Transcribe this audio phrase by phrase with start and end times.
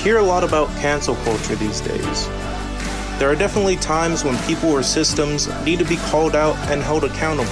[0.00, 2.26] hear a lot about cancel culture these days.
[3.18, 7.04] There are definitely times when people or systems need to be called out and held
[7.04, 7.50] accountable.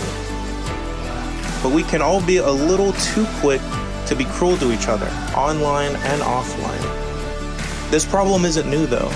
[1.62, 3.60] But we can all be a little too quick
[4.06, 7.90] to be cruel to each other, online and offline.
[7.90, 9.10] This problem isn't new though.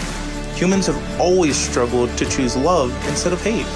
[0.56, 3.66] Humans have always struggled to choose love instead of hate.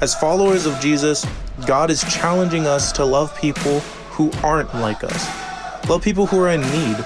[0.00, 1.26] As followers of Jesus,
[1.66, 3.80] God is challenging us to love people
[4.10, 5.28] who aren't like us.
[5.86, 6.96] Love people who are in need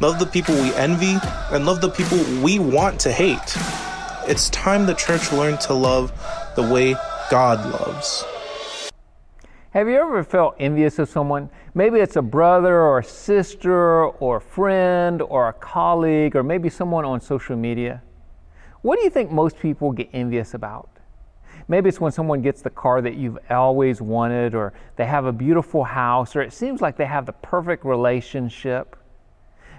[0.00, 1.16] love the people we envy,
[1.50, 3.56] and love the people we want to hate.
[4.26, 6.12] It's time the church learned to love
[6.54, 6.94] the way
[7.30, 8.24] God loves.
[9.70, 11.50] Have you ever felt envious of someone?
[11.74, 16.68] Maybe it's a brother or a sister or a friend or a colleague or maybe
[16.68, 18.02] someone on social media.
[18.82, 20.88] What do you think most people get envious about?
[21.68, 25.32] Maybe it's when someone gets the car that you've always wanted, or they have a
[25.32, 28.96] beautiful house, or it seems like they have the perfect relationship.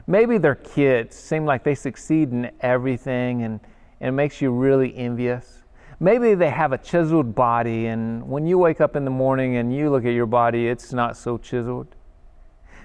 [0.10, 3.60] Maybe their kids seem like they succeed in everything and,
[4.02, 5.62] and it makes you really envious.
[6.00, 9.72] Maybe they have a chiseled body, and when you wake up in the morning and
[9.72, 11.96] you look at your body, it's not so chiseled.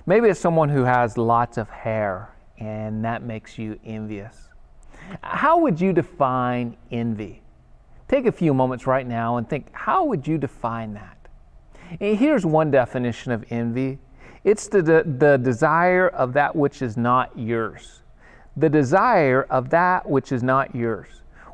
[0.05, 4.51] Maybe it's someone who has lots of hair, and that makes you envious.
[5.23, 7.41] How would you define envy?
[8.07, 11.17] Take a few moments right now and think how would you define that?
[12.01, 13.99] And here's one definition of envy
[14.45, 18.03] it's the, the, the desire of that which is not yours.
[18.57, 21.09] The desire of that which is not yours.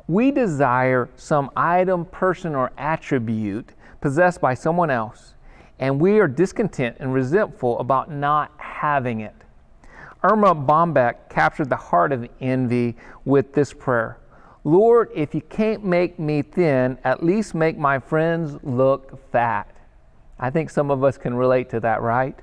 [0.07, 5.35] We desire some item, person, or attribute possessed by someone else,
[5.79, 9.35] and we are discontent and resentful about not having it.
[10.23, 14.17] Erma Bombeck captured the heart of envy with this prayer
[14.63, 19.67] Lord, if you can't make me thin, at least make my friends look fat.
[20.39, 22.37] I think some of us can relate to that, right?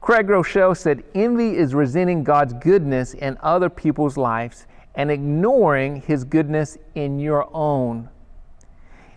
[0.00, 6.24] Craig Groeschel said, Envy is resenting God's goodness in other people's lives and ignoring his
[6.24, 8.08] goodness in your own.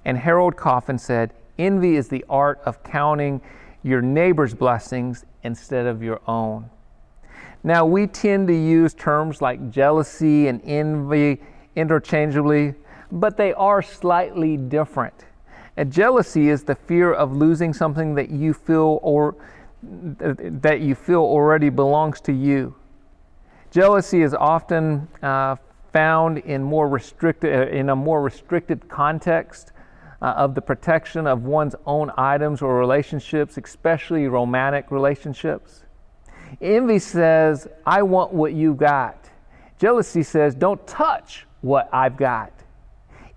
[0.05, 3.41] And Harold Coffin said, Envy is the art of counting
[3.83, 6.69] your neighbor's blessings instead of your own.
[7.63, 11.41] Now, we tend to use terms like jealousy and envy
[11.75, 12.75] interchangeably,
[13.11, 15.25] but they are slightly different.
[15.75, 19.35] A jealousy is the fear of losing something that you feel or
[19.83, 22.75] that you feel already belongs to you.
[23.71, 25.55] Jealousy is often uh,
[25.93, 29.71] found in more restricted uh, in a more restricted context
[30.21, 35.83] uh, of the protection of one's own items or relationships, especially romantic relationships.
[36.61, 39.29] Envy says, "I want what you got."
[39.77, 42.51] Jealousy says, "Don't touch what I've got."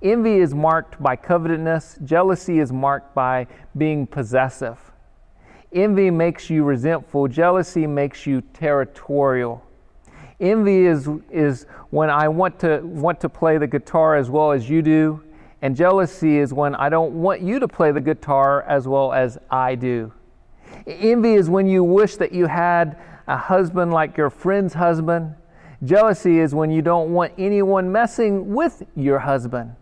[0.02, 1.98] Envy is marked by covetousness.
[2.04, 3.46] Jealousy is marked by
[3.76, 4.89] being possessive.
[5.72, 9.64] Envy makes you resentful, jealousy makes you territorial.
[10.40, 14.68] Envy is, is when I want to, want to play the guitar as well as
[14.68, 15.22] you do,
[15.62, 19.38] and jealousy is when I don't want you to play the guitar as well as
[19.50, 20.12] I do.
[20.86, 22.98] Envy is when you wish that you had
[23.28, 25.34] a husband like your friend's husband.
[25.84, 29.76] Jealousy is when you don't want anyone messing with your husband.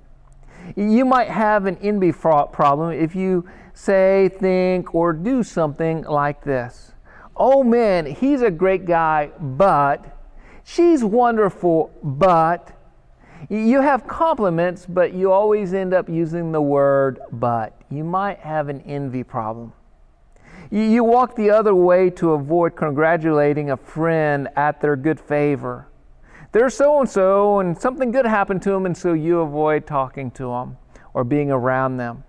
[0.77, 6.93] You might have an envy problem if you say, think, or do something like this
[7.37, 10.05] Oh man, he's a great guy, but
[10.65, 12.77] she's wonderful, but
[13.49, 17.75] you have compliments, but you always end up using the word but.
[17.91, 19.73] You might have an envy problem.
[20.71, 25.88] You walk the other way to avoid congratulating a friend at their good favor.
[26.53, 30.31] They're so and so, and something good happened to them, and so you avoid talking
[30.33, 30.79] to them
[31.13, 32.25] or being around them.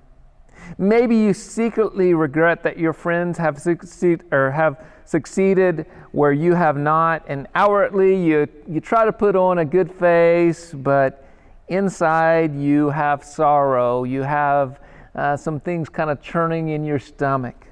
[0.78, 6.78] Maybe you secretly regret that your friends have, succeed, or have succeeded where you have
[6.78, 11.26] not, and outwardly you, you try to put on a good face, but
[11.70, 14.04] inside you have sorrow.
[14.04, 14.80] You have
[15.16, 17.68] uh, some things kind of churning in your stomach.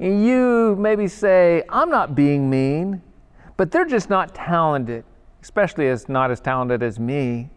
[0.00, 3.02] And you maybe say, I'm not being mean,
[3.56, 5.04] but they're just not talented,
[5.42, 7.50] especially as not as talented as me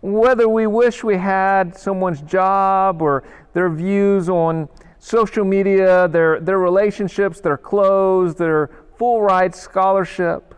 [0.00, 4.68] whether we wish we had someone's job or their views on
[4.98, 10.54] social media, their, their relationships, their clothes, their full ride scholarship.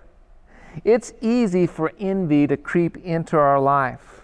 [0.85, 4.23] It's easy for envy to creep into our life.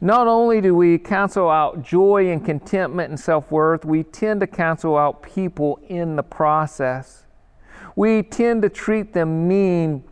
[0.00, 4.46] Not only do we cancel out joy and contentment and self worth, we tend to
[4.46, 7.24] cancel out people in the process.
[7.96, 10.04] We tend to treat them mean.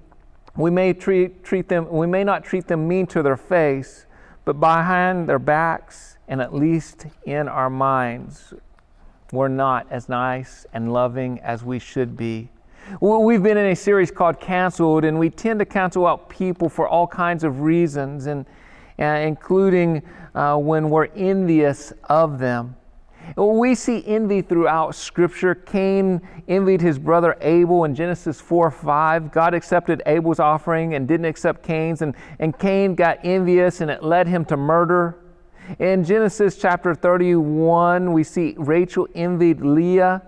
[0.56, 4.06] We may treat, treat them, we may not treat them mean to their face,
[4.44, 8.54] but behind their backs and at least in our minds,
[9.32, 12.48] we're not as nice and loving as we should be.
[13.00, 16.86] We've been in a series called Canceled, and we tend to cancel out people for
[16.86, 18.46] all kinds of reasons, and,
[18.98, 20.02] uh, including
[20.34, 22.76] uh, when we're envious of them.
[23.36, 25.54] We see envy throughout Scripture.
[25.54, 29.32] Cain envied his brother Abel in Genesis 4 5.
[29.32, 34.02] God accepted Abel's offering and didn't accept Cain's, and, and Cain got envious, and it
[34.02, 35.18] led him to murder.
[35.80, 40.22] In Genesis chapter 31, we see Rachel envied Leah.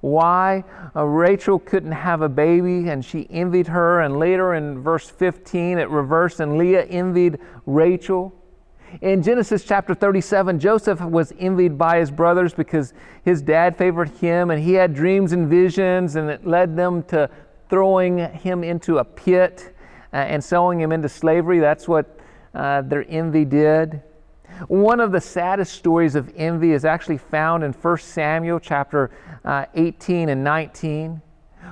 [0.00, 0.64] Why?
[0.94, 4.00] Uh, Rachel couldn't have a baby and she envied her.
[4.00, 8.34] And later in verse 15, it reversed and Leah envied Rachel.
[9.00, 12.92] In Genesis chapter 37, Joseph was envied by his brothers because
[13.24, 17.30] his dad favored him and he had dreams and visions, and it led them to
[17.70, 19.74] throwing him into a pit
[20.12, 21.58] uh, and selling him into slavery.
[21.58, 22.18] That's what
[22.54, 24.02] uh, their envy did.
[24.68, 29.10] One of the saddest stories of envy is actually found in 1 Samuel chapter
[29.44, 31.22] uh, 18 and 19.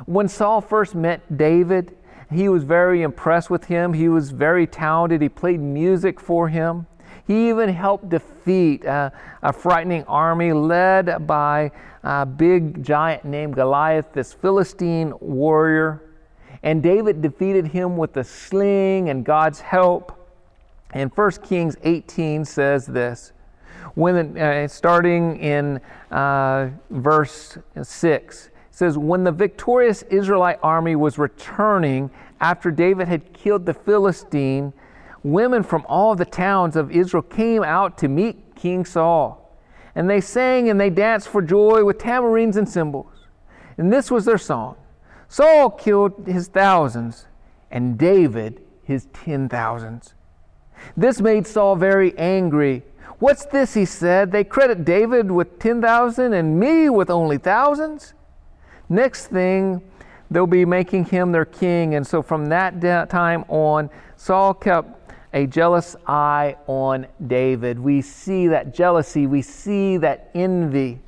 [0.07, 1.97] When Saul first met David,
[2.33, 3.93] he was very impressed with him.
[3.93, 5.21] He was very talented.
[5.21, 6.87] He played music for him.
[7.27, 9.11] He even helped defeat uh,
[9.43, 11.71] a frightening army led by
[12.03, 16.03] a big giant named Goliath, this Philistine warrior.
[16.63, 20.17] And David defeated him with a sling and God's help.
[20.93, 23.33] And 1 Kings 18 says this
[23.95, 25.81] when uh, starting in
[26.11, 32.11] uh, verse 6 it says when the victorious israelite army was returning
[32.41, 34.73] after david had killed the philistine
[35.23, 39.59] women from all the towns of israel came out to meet king saul
[39.95, 43.27] and they sang and they danced for joy with tamarines and cymbals
[43.77, 44.77] and this was their song
[45.29, 47.27] saul killed his thousands
[47.71, 50.15] and david his ten thousands
[50.97, 52.83] this made Saul very angry.
[53.19, 53.75] What's this?
[53.75, 54.33] He said.
[54.33, 58.15] They credit David with 10,000 and me with only thousands.
[58.89, 59.83] Next thing,
[60.31, 61.95] they'll be making him their king.
[61.95, 62.81] And so from that
[63.11, 65.00] time on, Saul kept
[65.33, 67.79] a jealous eye on David.
[67.79, 71.01] We see that jealousy, we see that envy.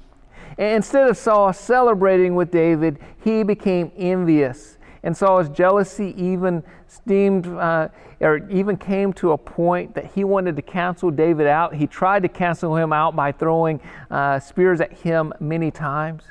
[0.58, 4.78] And instead of Saul celebrating with David, he became envious.
[5.02, 7.88] And Saul's jealousy even steamed, uh,
[8.20, 11.74] or even came to a point that he wanted to cancel David out.
[11.74, 13.80] He tried to cancel him out by throwing
[14.10, 16.22] uh, spears at him many times.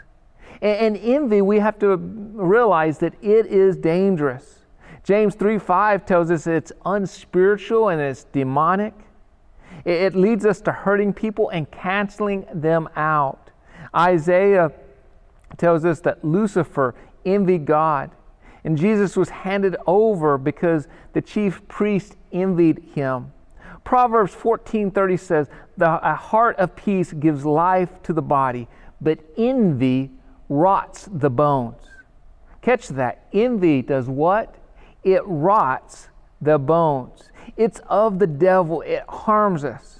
[0.61, 4.60] And, and envy, we have to realize that it is dangerous.
[5.03, 8.93] James 3 5 tells us it's unspiritual and it's demonic.
[9.83, 13.49] It, leads us to hurting people and canceling them out.
[13.95, 14.71] Isaiah
[15.57, 16.93] tells us that Lucifer
[17.25, 18.11] envied God
[18.63, 23.31] and Jesus was handed over because the chief priest envied him.
[23.83, 28.67] Proverbs 14:30 says, "The heart of peace gives life to the body,
[28.99, 30.11] but envy
[30.47, 31.89] rots the bones."
[32.61, 33.25] Catch that.
[33.33, 34.53] Envy does what?
[35.03, 36.09] It rots
[36.41, 37.29] the bones.
[37.57, 38.81] It's of the devil.
[38.81, 39.99] It harms us.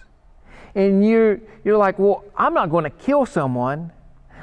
[0.75, 3.91] And you're, you're like, well, I'm not going to kill someone.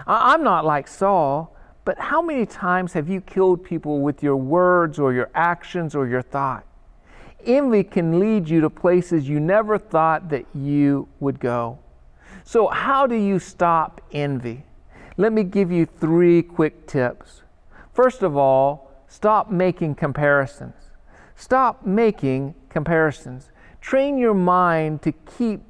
[0.07, 1.55] I'm not like Saul.
[1.85, 6.07] But how many times have you killed people with your words or your actions or
[6.07, 6.67] your thought?
[7.47, 11.79] Envy can lead you to places you never thought that you would go.
[12.45, 14.65] So, how do you stop envy?
[15.17, 17.43] Let me give you three quick tips.
[17.93, 20.75] First of all, stop making comparisons.
[21.35, 23.50] Stop making comparisons.
[23.81, 25.62] Train your mind to keep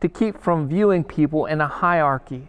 [0.00, 2.48] to keep from viewing people in a hierarchy.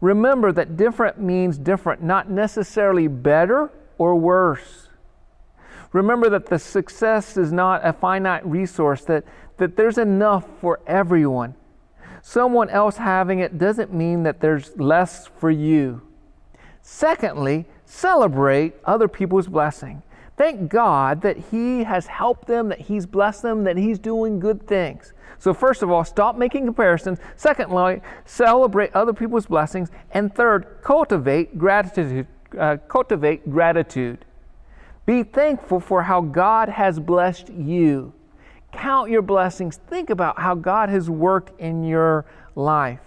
[0.00, 4.88] Remember that different means different, not necessarily better or worse.
[5.92, 9.24] Remember that the success is not a finite resource, that,
[9.58, 11.54] that there's enough for everyone.
[12.22, 16.00] Someone else having it doesn't mean that there's less for you.
[16.86, 20.02] Secondly, celebrate other people's blessing.
[20.36, 24.66] Thank God that He has helped them, that He's blessed them, that He's doing good
[24.66, 25.14] things.
[25.38, 27.20] So, first of all, stop making comparisons.
[27.36, 29.90] Secondly, celebrate other people's blessings.
[30.10, 32.26] And third, cultivate gratitude.
[32.58, 34.26] Uh, cultivate gratitude.
[35.06, 38.12] Be thankful for how God has blessed you.
[38.72, 39.78] Count your blessings.
[39.88, 43.00] Think about how God has worked in your life.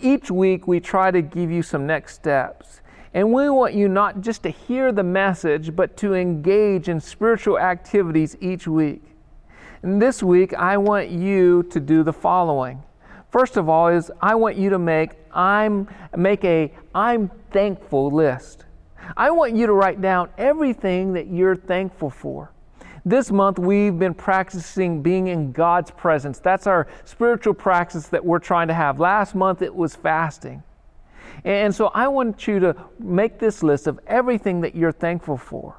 [0.00, 2.80] each week we try to give you some next steps.
[3.14, 7.58] And we want you not just to hear the message, but to engage in spiritual
[7.58, 9.02] activities each week.
[9.82, 12.82] And this week, I want you to do the following.
[13.30, 18.64] First of all, is I want you to make I'm make a I'm thankful list.
[19.16, 22.50] I want you to write down everything that you're thankful for.
[23.04, 26.40] This month, we've been practicing being in God's presence.
[26.40, 29.00] That's our spiritual practice that we're trying to have.
[29.00, 30.62] Last month, it was fasting.
[31.44, 35.76] And so I want you to make this list of everything that you're thankful for.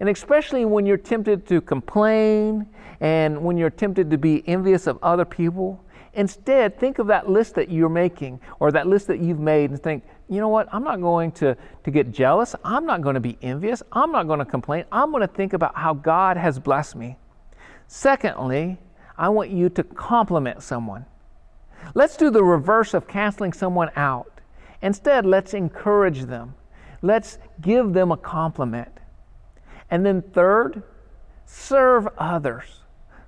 [0.00, 2.66] And especially when you're tempted to complain
[3.00, 5.84] and when you're tempted to be envious of other people,
[6.14, 9.82] instead think of that list that you're making or that list that you've made and
[9.82, 12.56] think, you know what, I'm not going to, to get jealous.
[12.64, 13.82] I'm not going to be envious.
[13.92, 14.84] I'm not going to complain.
[14.90, 17.16] I'm going to think about how God has blessed me.
[17.86, 18.78] Secondly,
[19.16, 21.06] I want you to compliment someone.
[21.94, 24.35] Let's do the reverse of canceling someone out.
[24.86, 26.54] Instead, let's encourage them.
[27.02, 29.00] Let's give them a compliment.
[29.90, 30.84] And then, third,
[31.44, 32.82] serve others.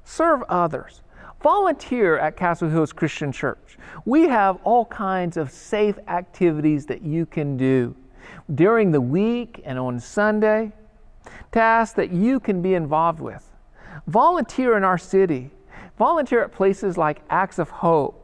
[0.04, 1.02] Serve others.
[1.42, 3.76] Volunteer at Castle Hills Christian Church.
[4.04, 7.96] We have all kinds of safe activities that you can do
[8.54, 10.70] during the week and on Sunday,
[11.50, 13.44] tasks that you can be involved with.
[14.06, 15.50] Volunteer in our city.
[15.98, 18.17] Volunteer at places like Acts of Hope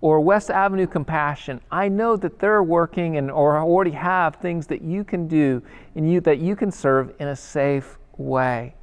[0.00, 1.60] or West Avenue Compassion.
[1.70, 5.62] I know that they're working and or already have things that you can do
[5.94, 8.74] and you that you can serve in a safe way.